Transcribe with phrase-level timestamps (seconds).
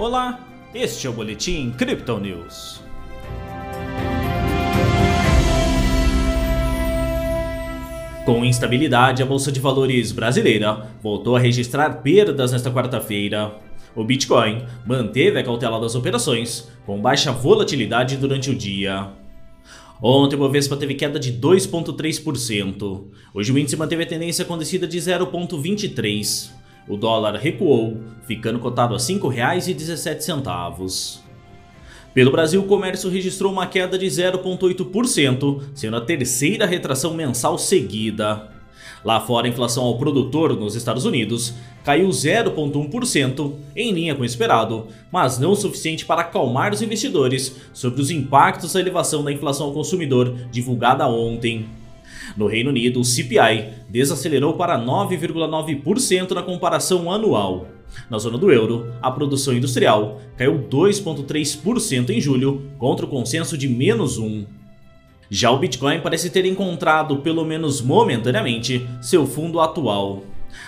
[0.00, 0.40] Olá,
[0.74, 2.80] este é o Boletim Crypto News.
[8.24, 13.56] Com instabilidade, a Bolsa de Valores brasileira voltou a registrar perdas nesta quarta-feira.
[13.94, 19.12] O Bitcoin manteve a cautela das operações, com baixa volatilidade durante o dia.
[20.02, 23.04] Ontem o Bovespa teve queda de 2,3%.
[23.34, 26.59] Hoje o índice manteve a tendência com descida de 0,23%.
[26.90, 31.20] O dólar recuou, ficando cotado a R$ 5,17.
[32.12, 38.48] Pelo Brasil, o comércio registrou uma queda de 0,8%, sendo a terceira retração mensal seguida.
[39.04, 44.26] Lá fora, a inflação ao produtor nos Estados Unidos caiu 0,1%, em linha com o
[44.26, 49.32] esperado, mas não o suficiente para acalmar os investidores sobre os impactos da elevação da
[49.32, 51.68] inflação ao consumidor divulgada ontem.
[52.36, 57.66] No Reino Unido, o CPI desacelerou para 9,9% na comparação anual.
[58.08, 63.68] Na zona do euro, a produção industrial caiu 2,3% em julho, contra o consenso de
[63.68, 64.46] menos 1%.
[65.32, 70.24] Já o Bitcoin parece ter encontrado, pelo menos momentaneamente, seu fundo atual.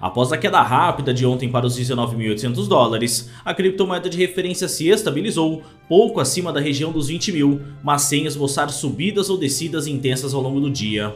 [0.00, 4.88] Após a queda rápida de ontem para os 19.800 dólares, a criptomoeda de referência se
[4.88, 10.32] estabilizou pouco acima da região dos 20 mil, mas sem esboçar subidas ou descidas intensas
[10.32, 11.14] ao longo do dia.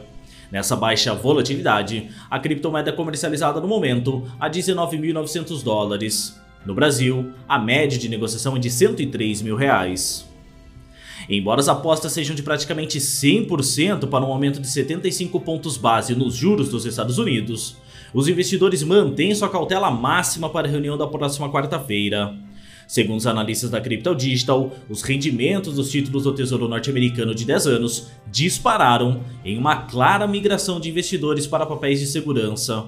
[0.51, 6.41] Nessa baixa volatilidade, a criptomoeda é comercializada no momento a 19.900 dólares.
[6.65, 10.27] No Brasil, a média de negociação é de 103 mil reais.
[11.29, 16.35] Embora as apostas sejam de praticamente 100% para um aumento de 75 pontos base nos
[16.35, 17.77] juros dos Estados Unidos,
[18.15, 22.35] os investidores mantêm sua cautela máxima para a reunião da próxima quarta-feira.
[22.89, 27.67] Segundo os analistas da Crypto Digital, os rendimentos dos títulos do Tesouro Norte-Americano de 10
[27.67, 32.87] anos dispararam em uma clara migração de investidores para papéis de segurança.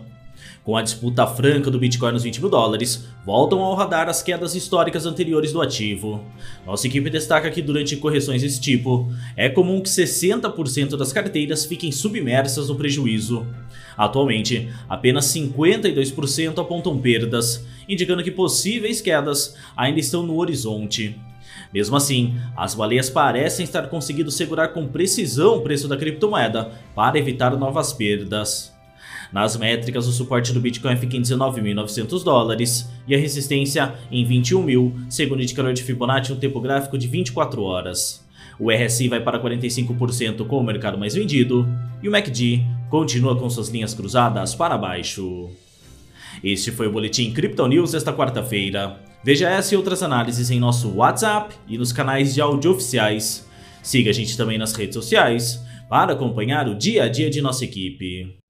[0.62, 4.54] Com a disputa franca do Bitcoin nos 20 mil dólares, voltam ao radar as quedas
[4.54, 6.24] históricas anteriores do ativo.
[6.66, 11.90] Nossa equipe destaca que durante correções desse tipo, é comum que 60% das carteiras fiquem
[11.90, 13.46] submersas no prejuízo.
[13.96, 21.18] Atualmente, apenas 52% apontam perdas, indicando que possíveis quedas ainda estão no horizonte.
[21.72, 27.18] Mesmo assim, as baleias parecem estar conseguindo segurar com precisão o preço da criptomoeda para
[27.18, 28.72] evitar novas perdas.
[29.32, 34.62] Nas métricas, o suporte do Bitcoin fica em 19.900 dólares e a resistência em 21
[34.62, 38.26] mil, segundo o indicador de Fibonacci, um tempo gráfico de 24 horas.
[38.58, 41.66] O RSI vai para 45% com o mercado mais vendido
[42.02, 45.48] e o MACD continua com suas linhas cruzadas para baixo.
[46.42, 49.00] Este foi o Boletim Crypto News desta quarta-feira.
[49.22, 53.48] Veja essa e outras análises em nosso WhatsApp e nos canais de áudio oficiais.
[53.82, 57.64] Siga a gente também nas redes sociais para acompanhar o dia a dia de nossa
[57.64, 58.40] equipe.